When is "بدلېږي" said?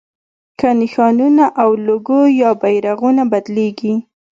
3.31-3.93